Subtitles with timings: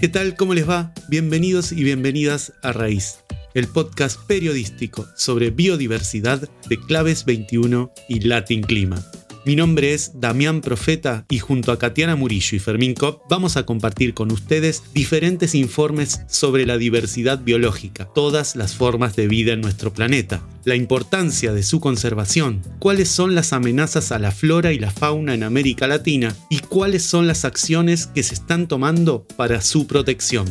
[0.00, 0.36] ¿Qué tal?
[0.36, 0.92] ¿Cómo les va?
[1.08, 3.18] Bienvenidos y bienvenidas a Raíz,
[3.54, 9.04] el podcast periodístico sobre biodiversidad de Claves 21 y Latin Clima.
[9.48, 13.64] Mi nombre es Damián Profeta y junto a Katiana Murillo y Fermín Kopp vamos a
[13.64, 19.62] compartir con ustedes diferentes informes sobre la diversidad biológica, todas las formas de vida en
[19.62, 24.78] nuestro planeta, la importancia de su conservación, cuáles son las amenazas a la flora y
[24.78, 29.62] la fauna en América Latina y cuáles son las acciones que se están tomando para
[29.62, 30.46] su protección.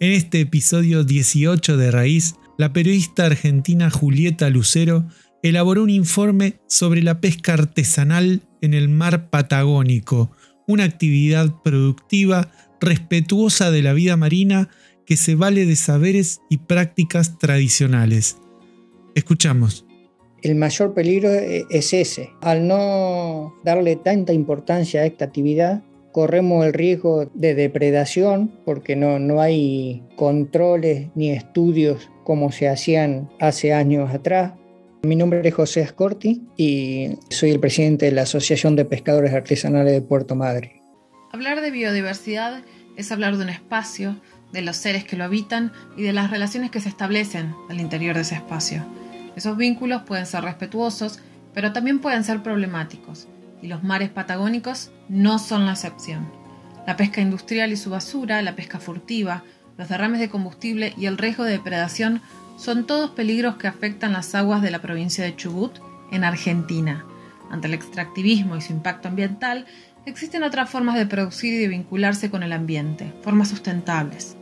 [0.00, 5.08] En este episodio 18 de Raíz, la periodista argentina Julieta Lucero
[5.42, 10.30] elaboró un informe sobre la pesca artesanal en el mar Patagónico,
[10.68, 14.70] una actividad productiva respetuosa de la vida marina
[15.04, 18.36] que se vale de saberes y prácticas tradicionales.
[19.16, 19.84] Escuchamos.
[20.42, 22.30] El mayor peligro es ese.
[22.40, 29.18] Al no darle tanta importancia a esta actividad, corremos el riesgo de depredación porque no,
[29.18, 34.52] no hay controles ni estudios como se hacían hace años atrás.
[35.02, 39.92] Mi nombre es José Ascorti y soy el presidente de la Asociación de Pescadores Artesanales
[39.92, 40.82] de Puerto Madre.
[41.32, 42.62] Hablar de biodiversidad
[42.96, 44.20] es hablar de un espacio,
[44.52, 48.16] de los seres que lo habitan y de las relaciones que se establecen al interior
[48.16, 48.84] de ese espacio.
[49.36, 51.20] Esos vínculos pueden ser respetuosos,
[51.54, 53.28] pero también pueden ser problemáticos
[53.62, 56.30] y los mares patagónicos no son la excepción.
[56.86, 59.42] La pesca industrial y su basura, la pesca furtiva,
[59.76, 62.22] los derrames de combustible y el riesgo de depredación
[62.56, 65.78] son todos peligros que afectan las aguas de la provincia de Chubut,
[66.10, 67.04] en Argentina.
[67.50, 69.66] Ante el extractivismo y su impacto ambiental,
[70.06, 74.36] existen otras formas de producir y de vincularse con el ambiente, formas sustentables.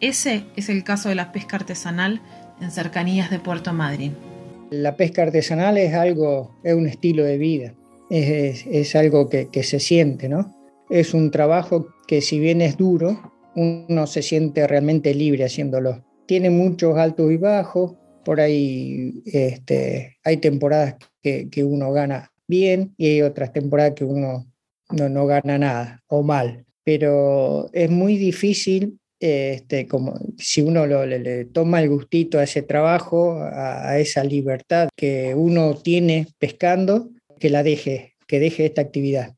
[0.00, 2.20] Ese es el caso de la pesca artesanal
[2.60, 4.14] en cercanías de Puerto Madryn.
[4.70, 7.72] La pesca artesanal es algo, es un estilo de vida
[8.10, 10.54] es, algo que, se siente, ¿no?
[10.90, 16.04] Es un trabajo que si bien es duro, uno se siente realmente libre haciéndolo.
[16.26, 23.06] Tiene muchos altos y bajos, por ahí este, hay temporadas que, uno gana bien y
[23.08, 24.46] hay otras temporadas que uno
[24.90, 26.64] no, gana nada o mal.
[26.84, 33.40] Pero es muy difícil, este, como si uno le, toma el gustito a ese trabajo,
[33.42, 39.34] a, esa libertad que uno tiene pescando, que la deje, que deje esta actividad.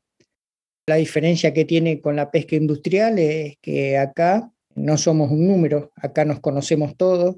[0.87, 5.91] La diferencia que tiene con la pesca industrial es que acá no somos un número,
[5.95, 7.37] acá nos conocemos todos,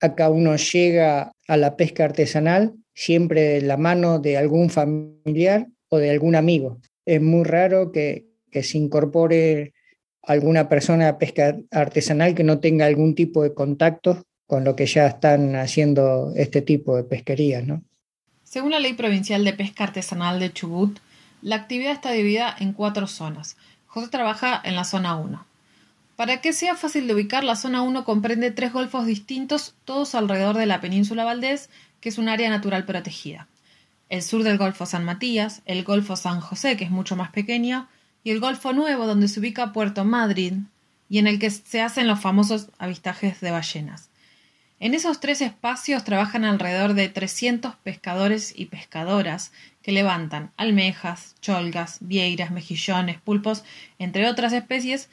[0.00, 5.98] acá uno llega a la pesca artesanal siempre de la mano de algún familiar o
[5.98, 6.80] de algún amigo.
[7.04, 9.74] Es muy raro que, se incorpore
[10.22, 14.86] alguna persona a pesca artesanal que no tenga algún tipo de contacto con lo que
[14.86, 17.84] ya están haciendo este tipo de pesquerías, ¿no?
[18.56, 20.98] Según la Ley Provincial de Pesca Artesanal de Chubut,
[21.42, 23.58] la actividad está dividida en cuatro zonas.
[23.86, 25.44] José trabaja en la zona 1.
[26.16, 30.56] Para que sea fácil de ubicar, la zona 1 comprende tres golfos distintos, todos alrededor
[30.56, 31.68] de la península Valdés,
[32.00, 33.46] que es un área natural protegida.
[34.08, 37.88] El sur del Golfo San Matías, el Golfo San José, que es mucho más pequeño,
[38.24, 40.54] y el Golfo Nuevo, donde se ubica Puerto Madrid,
[41.10, 44.08] y en el que se hacen los famosos avistajes de ballenas.
[44.78, 49.50] En esos tres espacios trabajan alrededor de 300 pescadores y pescadoras
[49.82, 53.64] que levantan almejas, cholgas, vieiras, mejillones, pulpos,
[53.98, 55.08] entre otras especies,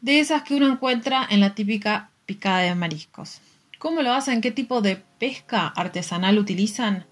[0.00, 3.40] de esas que uno encuentra en la típica picada de mariscos.
[3.80, 4.40] ¿Cómo lo hacen?
[4.40, 7.04] ¿Qué tipo de pesca artesanal utilizan?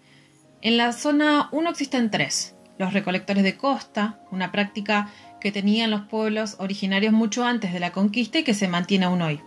[0.61, 2.55] En la zona 1 existen tres.
[2.79, 5.11] Los recolectores de costa, una práctica
[5.41, 9.21] que tenían los pueblos originarios mucho antes de la conquista y que se mantiene aún
[9.21, 9.41] hoy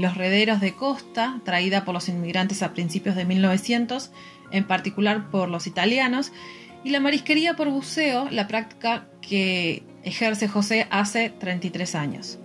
[0.00, 4.10] los rederos de costa, traída por los inmigrantes a principios de 1900,
[4.50, 6.32] en particular por los italianos,
[6.82, 12.38] y la marisquería por buceo, la práctica que ejerce José hace 33 años.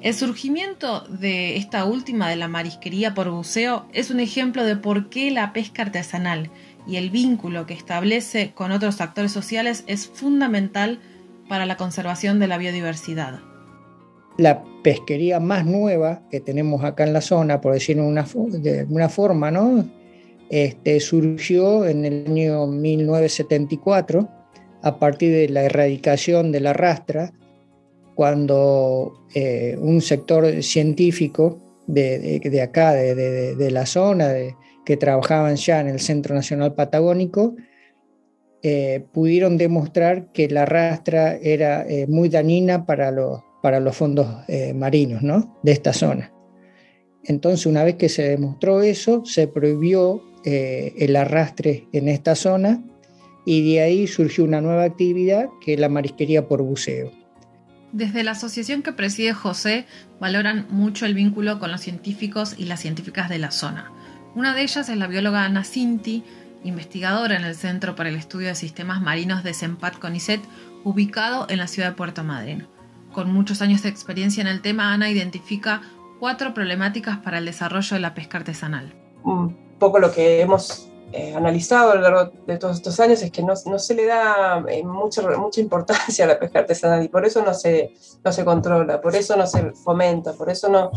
[0.00, 5.10] El surgimiento de esta última de la marisquería por buceo es un ejemplo de por
[5.10, 6.50] qué la pesca artesanal
[6.88, 10.98] y el vínculo que establece con otros actores sociales es fundamental
[11.48, 13.51] para la conservación de la biodiversidad.
[14.38, 19.50] La pesquería más nueva que tenemos acá en la zona, por decirlo de alguna forma,
[19.50, 19.84] ¿no?
[20.50, 24.28] Este, surgió en el año 1974
[24.82, 27.32] a partir de la erradicación de la rastra,
[28.14, 34.34] cuando eh, un sector científico de, acá, de, la zona,
[34.84, 37.54] que trabajaban ya en el Centro Nacional Patagónico,
[38.62, 44.26] eh, pudieron demostrar que la rastra era eh, muy dañina para los para los fondos
[44.48, 45.58] eh, marinos ¿no?
[45.62, 46.32] de esta zona.
[47.24, 52.82] Entonces, una vez que se demostró eso, se prohibió eh, el arrastre en esta zona
[53.46, 57.12] y de ahí surgió una nueva actividad que es la marisquería por buceo.
[57.92, 59.84] Desde la asociación que preside José
[60.18, 63.92] valoran mucho el vínculo con los científicos y las científicas de la zona.
[64.34, 66.24] Una de ellas es la bióloga Ana Cinti,
[66.64, 70.40] investigadora en el Centro para el Estudio de Sistemas Marinos de Sempat Conicet,
[70.84, 72.66] ubicado en la ciudad de Puerto Madryn.
[73.12, 75.82] Con muchos años de experiencia en el tema, Ana identifica
[76.18, 78.94] cuatro problemáticas para el desarrollo de la pesca artesanal.
[79.24, 83.30] Un poco lo que hemos eh, analizado a lo largo de todos estos años es
[83.30, 87.08] que no, no se le da eh, mucha, mucha importancia a la pesca artesanal y
[87.08, 87.92] por eso no se,
[88.24, 90.90] no se controla, por eso no se fomenta, por eso no,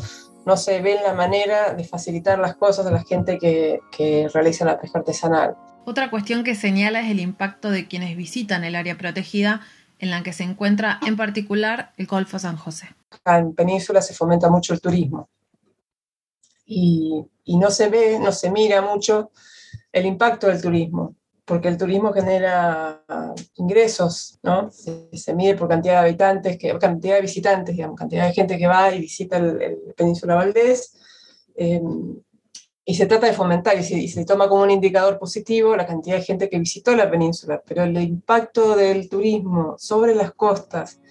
[0.46, 4.64] no se ve la manera de facilitar las cosas a la gente que, que realiza
[4.64, 5.58] la pesca artesanal.
[5.84, 9.62] Otra cuestión que señala es el impacto de quienes visitan el área protegida
[10.00, 12.90] en la que se encuentra en particular el Golfo San José.
[13.26, 15.30] En Península se fomenta mucho el turismo
[16.66, 19.32] y, no se ve, no se mira mucho
[19.92, 21.16] el impacto del turismo,
[21.46, 23.04] porque el turismo genera
[23.56, 24.70] ingresos, ¿no?
[24.72, 28.94] Se, mide por cantidad de habitantes, cantidad de visitantes, digamos, cantidad de gente que va
[28.94, 30.98] y visita el, Península Valdés,
[31.56, 32.20] em,
[32.86, 36.18] y se trata de fomentar, y se, se, toma como un indicador positivo la cantidad
[36.18, 41.02] de gente que visitó la península, pero el impacto del turismo sobre las costas,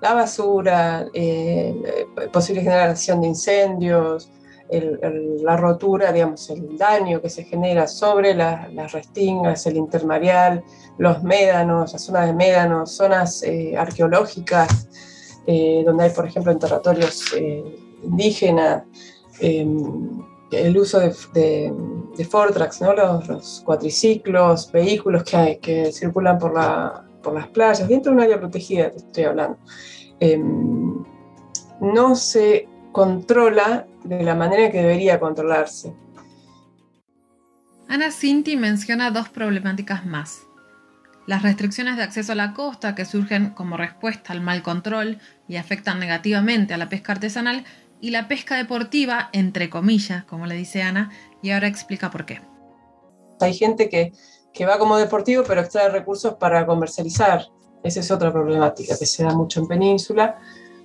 [0.00, 4.30] la basura, eh, posible generación de incendios,
[4.70, 10.64] la rotura, digamos, el daño que se genera sobre las restingas, el intermareal,
[10.98, 14.88] los médanos, las zonas de médanos, zonas eh, arqueológicas,
[15.46, 17.62] eh, donde hay, por ejemplo, enterratorios eh,
[18.02, 18.84] indígenas,
[19.40, 21.14] em, el uso de,
[22.16, 22.92] de, Fortrax, ¿no?
[22.94, 28.38] los, cuatriciclos, vehículos que, que circulan por, la, por las playas, dentro de un área
[28.38, 29.58] protegida, te estoy hablando.
[30.20, 31.02] Em,
[31.80, 35.94] no se controla de la manera que debería controlarse.
[37.88, 40.42] Ana Cinti menciona dos problemáticas más.
[41.26, 45.56] Las restricciones de acceso a la costa que surgen como respuesta al mal control y
[45.56, 47.64] afectan negativamente a la pesca artesanal
[48.02, 51.10] y la pesca deportiva, entre comillas, como le dice Ana,
[51.40, 52.40] y ahora explica por qué.
[53.40, 54.12] Hay gente que,
[54.52, 57.46] que va como deportivo pero extrae recursos para comercializar.
[57.84, 60.36] Esa es otra problemática que se da mucho en península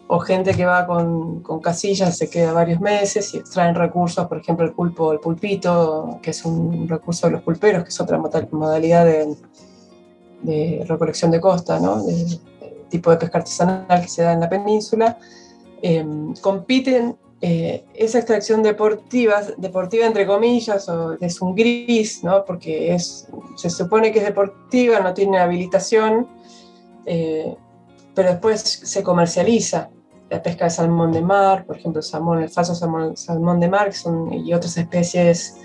[0.07, 4.37] o gente que va con, con, casillas, se queda varios meses y extraen recursos, por
[4.37, 8.17] ejemplo el pulpo, el pulpito, que es un recurso de los pulperos, que es otra
[8.17, 9.05] modalidad
[10.43, 12.03] de, recolección de costa, ¿no?
[12.03, 12.39] de,
[12.89, 15.17] tipo de pesca artesanal que se da en la península,
[15.81, 22.43] em, compiten eh, esa extracción deportiva, deportiva entre comillas, o es un gris, ¿no?
[22.45, 26.27] porque es, se supone que es deportiva, no tiene habilitación,
[27.05, 27.55] eh,
[28.15, 29.89] pero después se comercializa
[30.29, 33.93] la pesca de salmón de mar, por ejemplo, salmón, el falso salmón, salmón de mar
[33.93, 35.55] son, y otras especies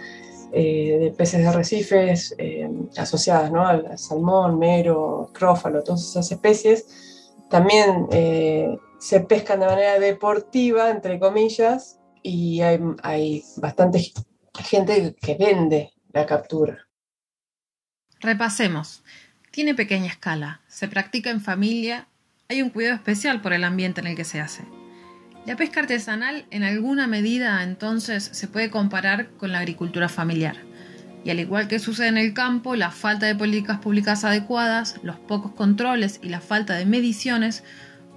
[0.53, 3.67] eh, de peces de arrecifes eh, asociadas ¿no?
[3.67, 7.22] al, salmón, mero, crófalo, todas esas especies,
[7.53, 14.13] también eh, se pescan de manera deportiva, entre comillas, y hay, hay bastante
[14.65, 16.89] gente que vende la captura.
[18.21, 19.05] Repasemos.
[19.53, 22.09] Tiene pequeña escala, se practica en familia
[22.53, 24.65] hay un cuidado especial por el ambiente en el que se hace.
[25.47, 30.59] La pesca artesanal en alguna medida entonces se puede comparar con la agricultura familiar.
[31.25, 35.19] Y al igual que sucede en el campo, la falta de políticas públicas adecuadas, los
[35.19, 37.63] pocos controles y la falta de mediciones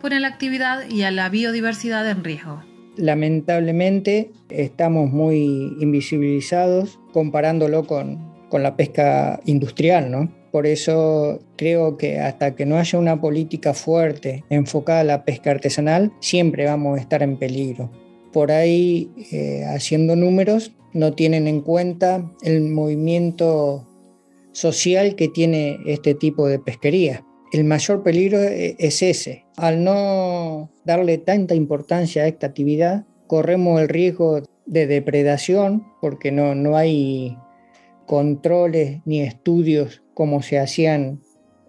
[0.01, 2.63] ponen la actividad y a la biodiversidad en riesgo.
[2.97, 10.31] Lamentablemente estamos muy invisibilizados comparándolo con, con la pesca industrial, ¿no?
[10.51, 15.51] Por eso creo que hasta que no haya una política fuerte enfocada a la pesca
[15.51, 17.91] artesanal, siempre vamos a estar en peligro.
[18.31, 23.85] Por ahí, eh, haciendo números, no tienen en cuenta el movimiento
[24.53, 27.25] social que tiene este tipo de pesquería.
[27.51, 29.45] El mayor peligro e, es ese.
[29.57, 36.55] Al no darle tanta importancia a esta actividad, corremos el riesgo de depredación porque no,
[36.55, 37.37] no hay
[38.05, 41.19] controles ni estudios como se hacían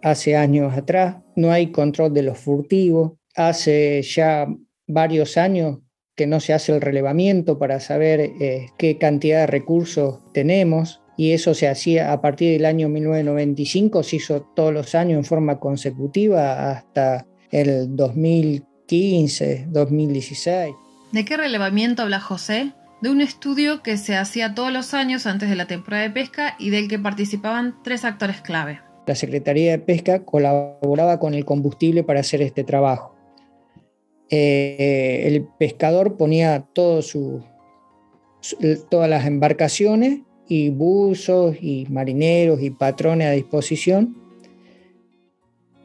[0.02, 4.46] hace años atrás, no hay control de los furtivos, hace ya
[4.86, 5.80] varios años
[6.16, 11.32] que no se hace el relevamiento para saber eh, qué cantidad de recursos tenemos y
[11.32, 15.58] eso se hacía a partir del año 1995, se hizo todos los años en forma
[15.58, 20.74] consecutiva hasta el 2015, 2016.
[21.12, 22.72] ¿De qué relevamiento habla José?
[23.00, 26.56] de un estudio que se hacía todos los años antes de la temporada de pesca
[26.58, 28.80] y del que participaban tres actores clave.
[29.06, 33.15] La Secretaría de Pesca colaboraba con el combustible para hacer este trabajo.
[34.30, 37.42] Eh, el pescador ponía todo su,
[38.90, 44.16] todas las embarcaciones y buzos y marineros y patrones a disposición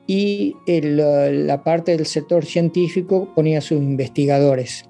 [0.07, 4.83] y la parte del sector científico ponía sus investigadores.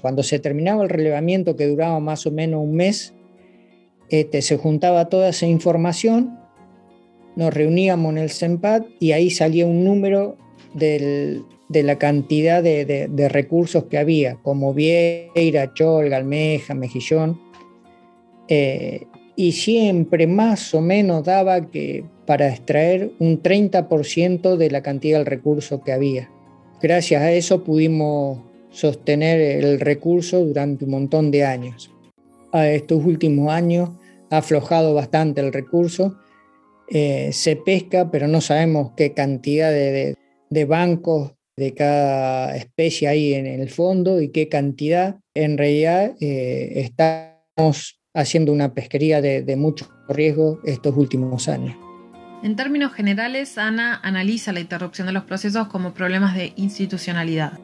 [0.00, 3.14] Cuando se terminaba el relevamiento, que duraba más o menos un mes,
[4.08, 6.36] este, se juntaba toda esa información,
[7.36, 10.36] nos reuníamos en el CEMPAD y ahí salía un número
[11.68, 17.40] de la cantidad de, recursos que había, como Vieira, Chol, Galmeja, Mejillón.
[18.48, 19.06] Eh,
[19.36, 25.26] y siempre más o menos daba que para extraer un 30% de la cantidad del
[25.26, 26.30] recurso que había.
[26.80, 28.38] Gracias a eso pudimos
[28.70, 31.90] sostener el recurso durante un montón de años.
[32.52, 33.90] A estos últimos años
[34.30, 36.16] ha aflojado bastante el recurso,
[36.88, 40.16] eh, se pesca, pero no sabemos qué cantidad de,
[40.66, 45.16] bancos de cada especie hay en el fondo y qué cantidad.
[45.34, 51.76] En realidad eh, estamos haciendo una pesquería de mucho riesgo estos últimos años.
[52.42, 57.58] En términos generales, Ana analiza la interrupción de los procesos como problemas de institucionalidad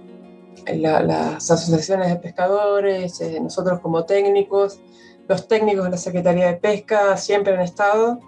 [0.67, 4.81] las asociaciones de pescadores, eh, nosotros como técnicos,
[5.29, 8.21] los técnicos de la Secretaría de Pesca siempre han estado,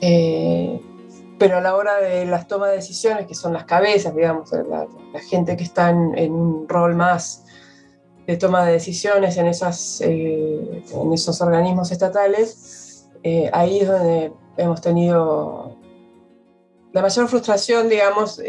[0.00, 0.80] eh,
[1.38, 4.86] pero a la hora de las tomas de decisiones, que son las cabezas, digamos, la,
[5.28, 7.44] gente que está en, un rol más
[8.26, 13.08] de toma de decisiones en, esas, eh, en esos organismos estatales,
[13.52, 15.76] ahí es donde hemos tenido
[16.92, 18.40] la mayor frustración, digamos,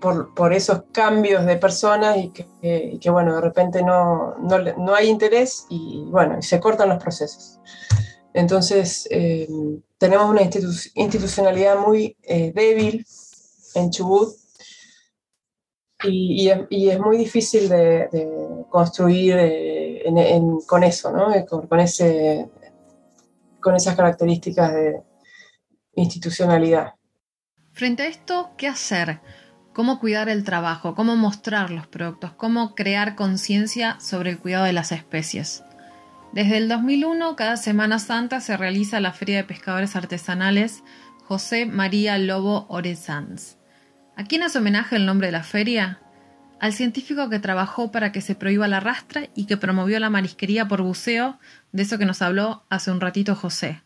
[0.00, 6.04] por, esos cambios de personas y que, bueno, de repente no, no, hay interés y
[6.10, 7.58] bueno, se cortan los procesos.
[8.36, 9.48] Entonces, eh,
[9.96, 13.06] tenemos una institucionalidad muy eh, débil
[13.74, 14.36] en Chubut
[16.04, 20.04] y, es, muy difícil de, construir eh,
[20.66, 21.28] con eso, ¿no?
[21.46, 22.50] con, esas
[23.96, 25.02] características de
[25.94, 26.92] institucionalidad.
[27.72, 29.22] Frente a esto, ¿qué hacer?
[29.72, 34.72] cómo cuidar el trabajo, cómo mostrar los productos, cómo crear conciencia sobre el cuidado de
[34.72, 35.65] las especies.
[36.36, 40.84] Desde el 2001, cada Semana Santa se realiza la Feria de Pescadores Artesanales
[41.24, 43.56] José María Lobo Orezans.
[44.16, 45.98] ¿A quién hace homenaje el nombre de la feria?
[46.60, 50.68] Al científico que trabajó para que se prohíba la rastra y que promovió la marisquería
[50.68, 51.38] por buceo,
[51.72, 53.80] de eso que nos habló hace un ratito José.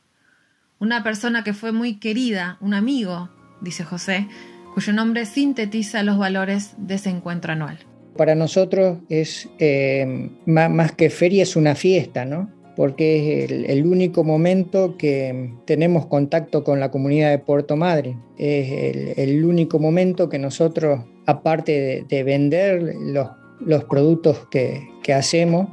[0.81, 3.31] Una persona que fue muy querida, un amigo,
[3.61, 4.27] dice José,
[4.75, 7.79] cuyo nombre sintetiza los valores de ese encuentro anual.
[8.17, 12.51] Para nosotros es eh, más, que feria, es una fiesta, ¿no?
[12.81, 18.17] porque es el, único momento que tenemos contacto con la comunidad de Puerto Madre.
[18.39, 25.69] Es el, único momento que nosotros, aparte de, vender los, productos que, hacemos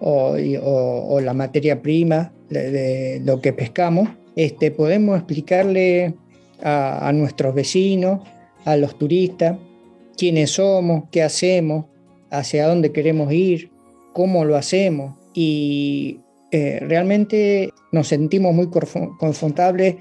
[0.00, 6.14] o, la materia prima de, lo que pescamos, este, podemos explicarle
[6.62, 8.20] a, a nuestros vecinos,
[8.66, 9.56] a los turistas,
[10.20, 11.86] quiénes somos, qué hacemos,
[12.30, 13.70] hacia dónde queremos ir,
[14.12, 15.16] cómo lo hacemos.
[15.32, 19.96] Y eh, realmente nos sentimos muy confortables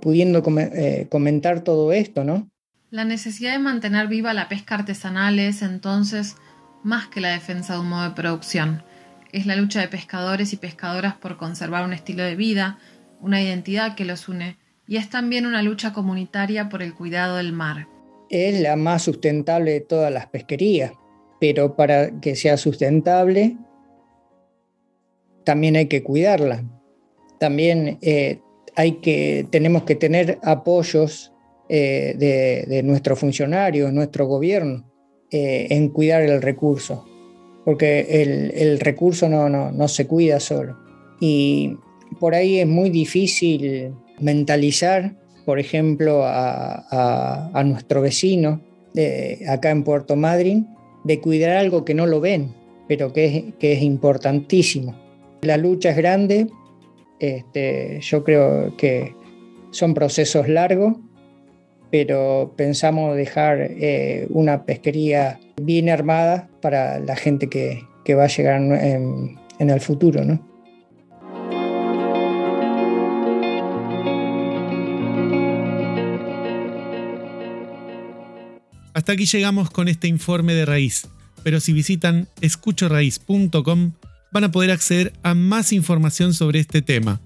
[0.00, 2.48] pudiendo eh, comentar todo esto, ¿no?
[2.90, 6.36] La necesidad de mantener viva la pesca artesanal es entonces
[6.84, 8.84] más que la defensa de un modo de producción.
[9.32, 12.78] Es la lucha de pescadores y pescadoras por conservar un estilo de vida,
[13.20, 17.52] una identidad que los une y es también una lucha comunitaria por el cuidado del
[17.52, 17.88] mar.
[18.30, 20.92] Es la más sustentable de todas las pesquerías,
[21.40, 23.56] pero para que sea sustentable
[25.44, 26.62] también hay que cuidarla.
[27.40, 28.40] También eh,
[28.76, 31.32] hay que, tenemos que tener apoyos
[31.70, 34.84] eh, de, nuestros funcionarios, nuestro gobierno,
[35.30, 37.06] eh, en cuidar el recurso,
[37.64, 40.76] porque el, recurso no, no se cuida solo.
[41.18, 41.76] Y
[42.20, 45.16] por ahí es muy difícil mentalizar,
[45.48, 48.60] por ejemplo, a, nuestro vecino
[48.92, 50.68] de, acá en Puerto Madryn,
[51.04, 52.52] de cuidar algo que no lo ven,
[52.86, 54.94] pero que es, que es importantísimo.
[55.40, 56.48] La lucha es grande,
[57.18, 59.14] este, yo creo que
[59.70, 60.96] son procesos largos,
[61.90, 68.60] pero pensamos dejar eh, una pesquería bien armada para la gente que, va a llegar
[68.60, 70.22] en, en el futuro.
[70.26, 70.46] ¿no?
[79.08, 81.08] Hasta aquí llegamos con este informe de raíz,
[81.42, 83.92] pero si visitan escuchoraíz.com
[84.32, 87.18] van a poder acceder a más información sobre este tema.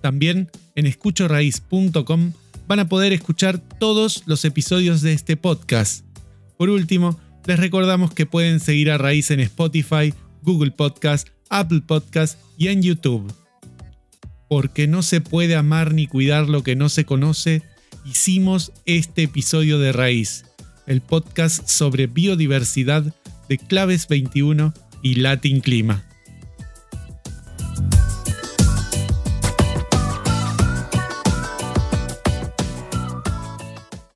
[0.00, 2.32] También en escuchoraíz.com
[2.68, 6.04] van a poder escuchar todos los episodios de este podcast.
[6.56, 12.38] Por último, les recordamos que pueden seguir a Raíz en Spotify, Google Podcast, Apple Podcast
[12.56, 13.34] y en YouTube.
[14.48, 17.62] Porque no se puede amar ni cuidar lo que no se conoce,
[18.04, 20.44] hicimos este episodio de Raíz,
[20.86, 23.14] el podcast sobre biodiversidad
[23.48, 26.04] de Claves 21 y Latin Clima.